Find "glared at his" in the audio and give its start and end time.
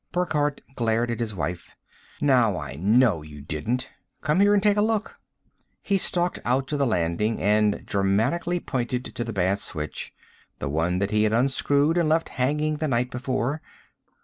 0.73-1.35